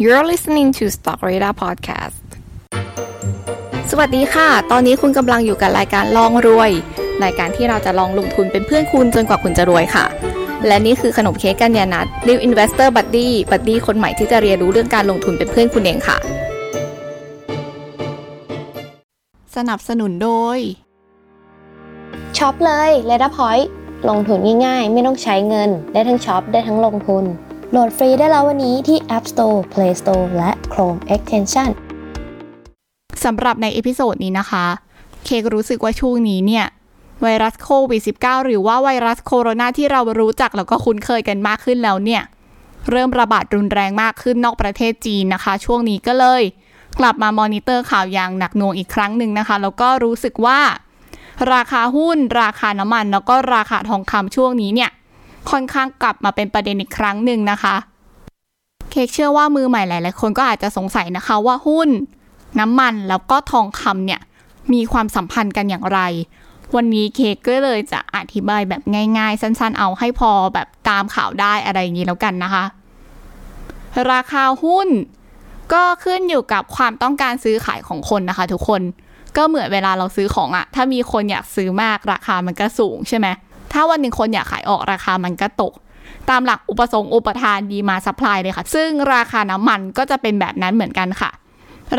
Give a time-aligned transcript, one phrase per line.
[0.00, 2.24] You're listening to Stock Radar Podcast
[3.90, 6.70] สวัสดีค่ะ ตอนนี้คุณกำลังอยู่กับรายการลองรวย
[7.24, 10.04] รายการที่เราจะลองลงทุนเป็นเพื่อนคุณจนกว่าคุณจะรวยค่ะ
[10.66, 16.16] และนี่คือขนมเค้กกัญญานัท New Investor Buddy Buddy คนใหม่ที่จะเรียนรู้เรื่องการลงทุนเป็นเพื่อนคุณเองค่ะ
[19.56, 20.58] สนับสนุนโดย
[22.38, 23.66] ช็อปเลย l e t a Point
[24.08, 27.26] ลงทุนง่ายๆ ไม่ต้องใช้เงิน ได้ทั้งช็อปได้ทั้งลงทุน
[27.74, 31.70] โหลดฟรีได้แล้ววันนี้ที่ App Store, Play Store และ Chrome Extension
[33.24, 34.66] สำหรับใน episode นี้นะคะ
[35.24, 36.66] เค้กรู้สึกว่าช่วงนี้เนี่ย
[37.22, 42.22] ไวรัสโควิด -19 หรือว่าไวรัสโคโรนาที่เรารู้จักแล้วก็คุ้นเคยกันมากขึ้นแล้วเนี่ย
[42.90, 46.42] เริ่มระบาดรุนแรงมากขึ้นนอกประเทศจีนนะคะ ช่วงนี้ก็เลย
[46.98, 50.60] กลับมามอนิเตอร์ข่าวอย่างหนักหน่วงอีกครั้งหนึ่งนะคะ แล้วก็รู้สึกว่า
[51.52, 54.90] ราคาหุ้น ราคาน้ำมัน แล้วก็ราคาทองคำช่วงนี้เนี่ย
[55.50, 57.76] ค่อนข้างกลับมาเป็นประเด็นอีกครั้งหนึ่งนะคะ
[58.90, 61.88] เคกเชื่อว่ามือใหม่หลาย ๆ คนก็อาจจะสงสัยนะคะว่าหุ้น
[62.60, 64.20] น้ำมันแล้วก็ทองคำเนี่ย
[64.72, 66.00] มีความสัมพันธ์กันอย่างไร
[66.76, 68.82] วันนี้เคกก็เลยจะอธิบายแบบ
[69.18, 72.64] ง่าย ๆ สั้น ๆ เอาให้พอแบบตามข่าวได้อะไรอย่างนี้แล้วกันนะคะ
[74.12, 74.88] ราคาหุ้น
[75.72, 78.82] ก็ขึ้นอยู่กับความต้องการซื้อขายของคนนะคะทุกคน
[79.36, 83.26] ก็เหมือนเวลาเราซื้อของอะถ้ามีคนอยากซื้อมากราคามันก็สูงใช่ไหม
[83.72, 85.72] ถ้าวันหนึ่งคนอยากขายออกราคามันก็ตก
[86.30, 91.30] ตามหลักอุปสงค์อุปทาน demand supply เลยค่ะ ซึ่งราคาน้ำมันก็จะเป็นแบบนั้นเหมือนกันค่ะ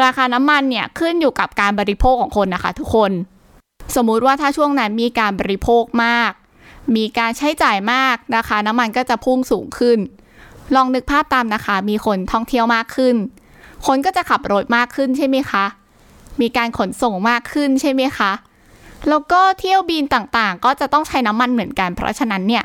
[0.01, 3.11] ราคาน้ำมันเนี่ยขึ้นอยู่กับการบริโภคของคนนะคะ ทุกคน
[3.95, 6.31] สมมุติว่าถ้าช่วงนั้นมีการบริโภคมาก
[6.95, 9.99] มีการใช้จ่ายมากราคาน้ำมันก็จะพุ่งสูงขึ้น
[10.75, 13.15] ลองนึกภาพตามนะคะ มีคนท่องเที่ยวมากขึ้น
[13.85, 15.65] คนก็จะขับรถมากขึ้นใช่ไหมคะ
[16.41, 18.31] มีการขนส่งมากขึ้นใช่ไหมคะ
[19.09, 22.63] แล้วก็เที่ยวบินต่างๆ ก็จะต้องใช้น้ำมันเหมือนกัน เพราะฉะนั้นเนี่ย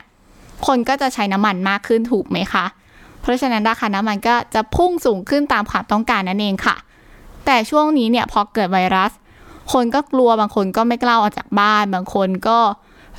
[0.66, 2.64] คนก็จะใช้น้ำมันมากขึ้นถูกไหมคะ
[3.20, 6.76] เพราะฉะนั้นราคาน้ำมันก็จะพุ่งสูงขึ้นตามความต้องการนั่นเองค่ะ
[7.46, 9.12] แต่ช่วงนี้เนี่ยพอเกิดไวรัส
[9.72, 12.58] คนก็กลัวบางคนก็ไม่กล้าออกจากบ้าน บางคนก็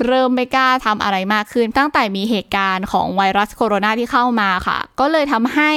[0.05, 5.71] เริ่มไม่กล้าทำอะไรมากขึ้น ตั้งแต่มีเหตุการณ์ของไวรัสโคโรนาที่เข้ามาค่ะ ก็เลยทำให้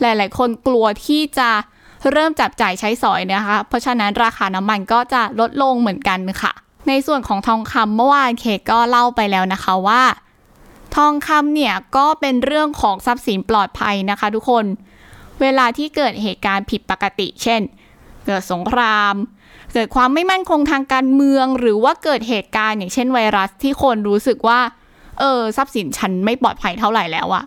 [0.00, 1.50] หลาย ๆ คนกลัวที่จะ
[2.12, 6.52] เริ่มจับจ่ายใช้สอยนะคะ เพราะฉะนั้นราคาน้ำมันก็จะลดลงเหมือนกันค่ะ
[6.88, 10.02] ในส่วนของทองคำเมื่อวานเคก็เล่าไปแล้วนะคะว่า
[10.96, 14.64] ทองคำเนี่ยก็เป็นเรื่องของทรัพย์สินปลอดภัยนะคะ ทุกคน
[15.40, 17.60] เวลาที่เกิดเหตุการณ์ผิดปกติ เช่น
[18.26, 19.14] เกิดสงคราม
[19.74, 24.60] เกิดความไม่มั่นคงทางการเมือง หรือว่าเกิดเหตุการณ์อย่างเช่นไวรัสที่คนรู้สึกว่า
[25.20, 27.44] เออทรัพย์สินฉันไม่ปลอดภัยเท่าไหร่แล้วอะ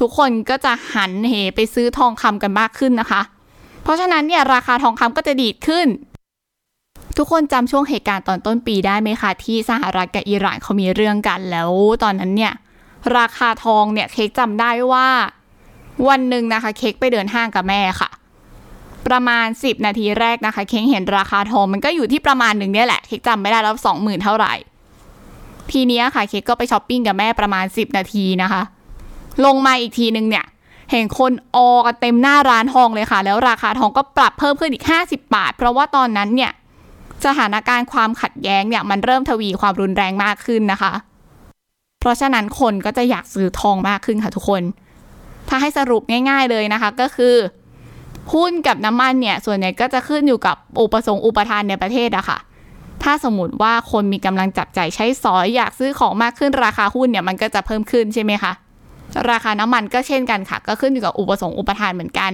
[0.00, 3.22] ทุกคนก็จะหันเหไปซื้อทองคำกันมากขึ้นนะคะ
[3.82, 5.86] เพราะฉะนั้นเนี่ยราคาทองคำก็จะดีดขึ้น
[7.16, 11.70] ทุกคนจำช่วงเหตุการณ์ตอนต้นปีได้ไหมคะ ที่สหรัฐกับอิหร่านเขามีเรื่องกันแล้ว
[12.02, 12.52] ตอนนั้นเนี่ย
[13.18, 15.08] ราคาทองเนี่ยเค้กจำได้ว่า
[16.08, 18.10] วันหนึ่งนะคะ เค้กไปเดินห้างกับแม่ค่ะ
[19.06, 24.52] ประมาณ 10 นาทีแรกนะคะ เค้กเห็นราคาทองมันก็อยู่ที่ประมาณหนึ่งเนี่ยแหละ เค้กจำไม่ได้แล้วสองหมื่นเท่าไหร่
[25.72, 28.62] ทีนี้ค่ะเค้กก็ไปช้อปปิ้งกับแม่ประมาณ 10 นาทีนะคะ
[29.44, 30.44] ลงมาอีกทีนึงเนี่ย
[30.90, 36.52] เห็นคนออกันเต็มหน้าร้านทองเลยค่ะ แล้วราคาทองก็ปรับเพิ่มขึ้นอีก 50 บาท เพราะว่าตอนนั้นเนี่ย
[37.24, 40.92] สถานการณ์ความขัดแย้งเนี่ยมันเริ่มทวีความรุนแรงมากขึ้นนะคะ
[42.00, 44.62] เพราะฉะนั้นคนก็จะอยากซื้อทองมากขึ้นค่ะทุกคน
[45.48, 47.34] ถ้าให้สรุปง่าย ๆเลยนะคะก็คือ
[48.34, 52.38] หุ้นกับน้ำมันเนี่ยส่วนใหญ่ก็จะขึ้นอยู่กับอุปสงค์อุปทานในประเทศอะค่ะ
[53.02, 58.52] ถ้าสมมติว่าคนมีกำลังจับใจายใช้สอยอยากซื้อของมากขึ้นราคาหุ้นเนี่ยมันก็จะเพิ่มขึ้นใช่ไหมคะ
[59.30, 62.32] ราคาน้ำมันก็เช่นกันค่ะ ก็ขึ้นอยู่กับอุปสงค์อุปทานเหมือนกัน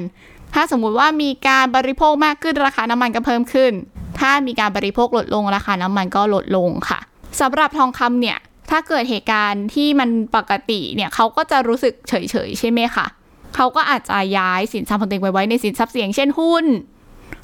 [0.55, 3.73] ถ้าสมมุติว่ามีการบริโภคมากขึ้นราคาน้ำมันก็เพิ่มขึ้น
[4.21, 6.99] ถ้ามีการบริโภคลดลงราคาน้ำมันก็ลดลงค่ะ
[7.41, 8.39] สำหรับทองคำเนี่ย
[8.71, 12.13] ถ้าเกิดเหตุการณ์ที่มันปกติเนี่ยเขาก็จะรู้สึกเฉ
[12.47, 13.07] ยๆใช่ไหมคะ
[13.57, 16.65] เขาก็อาจจะย้ายสินทรัพย์ของตัวเองไปไว้ในสินทรัพย์เสี่ยงเช่นหุ้น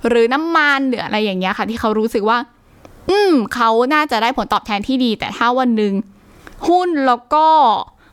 [0.09, 2.39] หรือน้ำมันหรืออะไรอย่างเงี้ยค่ะ ที่เขารู้สึกว่า
[3.11, 5.93] อืมเขาน่าจะได้ผลตอบแทนที่ดี แต่ถ้าวันหนึ่ง
[6.69, 7.47] หุ้นแล้วก็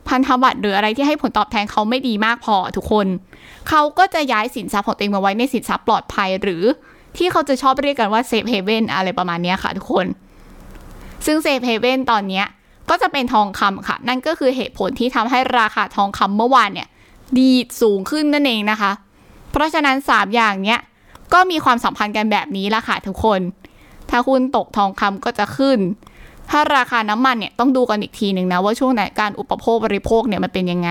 [0.08, 3.06] พันธบัตรหรืออะไรที่ให้ผลตอบแทนเขาไม่ดีมากพอทุกคน
[3.68, 6.62] เขาก็จะย้ายสินทรัพย์ของตัวเองมาไว้ในสินทรัพย์ปลอดภัยหรือ
[7.16, 10.06] ที่เขาจะชอบเรียกกันว่า safe haven อะไรประมาณนี้ค่ะทุกคน
[11.26, 12.42] ซึ่ง safe haven ตอนนี้
[12.90, 16.88] ก็จะเป็นทองคำค่ะ นั่นก็คือเหตุผลที่ทำให้ราคาทองคำเมื่อวานเนี่ย
[17.38, 18.92] ดีดสูงขึ้นนั่นเองนะคะ
[19.50, 20.78] เพราะฉะนั้น 3 อย่างเนี้ย
[21.32, 23.40] ก็มีความสัมพันธ์กันแบบนี้ละค่ะทุกคน
[24.10, 25.78] ถ้าหุ้นตกทองคำก็จะขึ้น
[26.50, 30.90] ถ้าราคาน้ำมันเนี่ยต้องดูกันอีกทีหนึ่งนะว่าช่วงไหนการอุปโภคบริโภคเนี่ยมันเป็นยังไง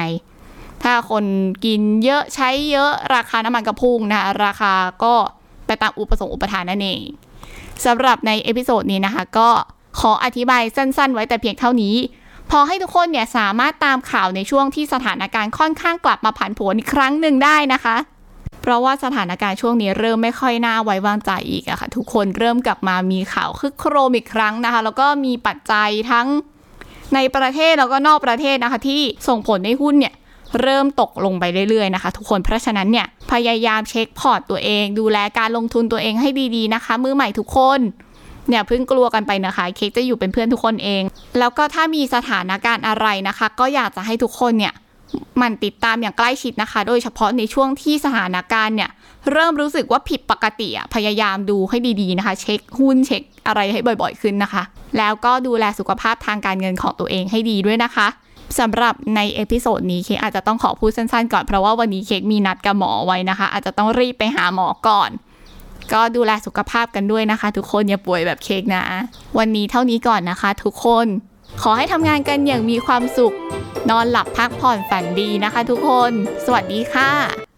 [0.84, 1.26] ถ้าคน
[1.66, 4.74] กินเยอะใช้เยอะราคาน้ำมันก็พุ่งนะราคา
[5.04, 5.14] ก็
[5.74, 7.02] ไปตามอุปสงค์อุปทานนั่นเอง
[7.86, 9.50] สำหรับใน episode นี้นะคะ ก็
[10.00, 11.96] ขออธิบายสั้นๆ ไว้แต่เพียงเท่านี้
[12.52, 17.96] พอให้ทุกคนเนี่ยสามารถตามข่าวในช่วงที่สถานการณ์ค่อนข้างกลับมาผันผวนอีกครั้งหนึ่งได้นะคะ
[18.62, 26.28] เพราะว่าสถานการณ์ช่วงนี้เริ่มไม่ค่อยน่าไว้วางใจอีกอะค่ะ ทุกคนเริ่มกลับมามีข่าวคึกโครมอีกครั้งนะคะ แล้วก็มีปัจจัยทั้ง
[27.16, 30.14] ในประเทศแล้วก็นอกประเทศนะคะ ที่ส่งผลให้หุ้นเนี่ย
[30.62, 37.80] เริ่มตกลงไปเรื่อยๆนะคะ ทุกคนเพราะฉะนั้นเนี่ยพยายามเช็คพอร์ตตัวเอง ดูแลการลงทุนตัวเองให้ดีๆนะคะ มือใหม่ทุกคน
[38.50, 41.04] อย่าเพิ่งกลัวกันไปนะคะ เค้กจะอยู่เป็นเพื่อนทุกคนเอง
[41.40, 44.74] แล้วก็ถ้ามีสถานการณ์อะไรนะคะ ก็อยากจะให้ทุกคนเนี่ย
[45.42, 48.90] หมั่นติดตามอย่างใกล้ชิดนะคะ โดยเฉพาะในช่วงที่สถานการณ์เนี่ย
[49.32, 54.64] เริ่มรู้สึกว่าผิดปกติอะพยายามดูให้ดีๆนะคะ เช็คหุ้นเช็คอะไรให้บ่อยๆขึ้นนะคะ
[54.98, 58.08] แล้วก็ดูแลสุขภาพทางการเงินของตัวเองให้ดีด้วยนะคะ
[58.60, 65.10] สำหรับใน episode นี้เค้กอาจจะต้องขอพูดสั้นๆก่อนเพราะว่าวันนี้เค้กมีนัดกับหมอไว้นะคะ อาจจะต้องรีบไปหาหมอก่อน
[65.94, 68.84] ก็ดูแลสุขภาพกันด้วยนะคะ ทุกคนอย่าป่วยแบบเค้กนะ
[69.38, 71.08] วันนี้เท่านี้ก่อนนะคะ ทุกคน
[71.62, 73.36] ขอให้ทำงานกันอย่างมีความสุข
[73.90, 76.12] นอนหลับพักผ่อนฝันดีนะคะ ทุกคน
[76.46, 77.53] สวัสดีค่ะ